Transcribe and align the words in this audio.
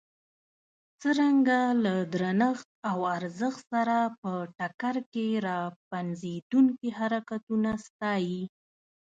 څرنګه 1.01 1.59
له 1.83 1.93
درنښت 2.13 2.67
او 2.89 2.97
ارزښت 3.17 3.61
سره 3.73 3.97
په 4.21 4.31
ټکر 4.57 4.95
کې 5.13 5.27
را 5.47 5.59
پنځېدونکي 5.91 6.89
حرکتونه 6.99 7.69
ستایي. 7.85 8.41